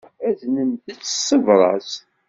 Aznemt-tt 0.27 1.03
s 1.13 1.19
tebṛat. 1.29 1.91